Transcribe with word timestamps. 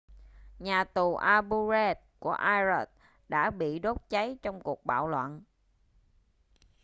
nhà 0.65 0.79
tù 0.93 1.15
abu 1.15 1.67
ghraib 1.67 1.97
của 2.19 2.35
iraq 2.39 2.85
đã 3.29 3.49
bị 3.49 3.79
đốt 3.79 3.97
cháy 4.09 4.37
trong 4.41 4.61
cuộc 4.63 4.85
bạo 4.85 5.07
loạn 5.07 5.41